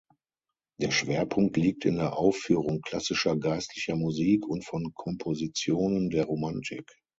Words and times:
Der 0.79 0.89
Schwerpunkt 0.89 1.55
liegt 1.57 1.85
in 1.85 1.97
der 1.97 2.17
Aufführung 2.17 2.81
klassischer 2.81 3.37
geistlicher 3.37 3.95
Musik 3.95 4.47
und 4.47 4.65
von 4.65 4.93
Kompositionen 4.95 6.09
der 6.09 6.25
Romantik. 6.25 6.89